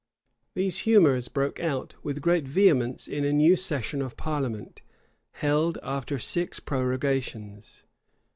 [0.55, 4.81] These humors broke out with great vehemence in a new session of parliament,
[5.33, 7.83] held after six prorogations.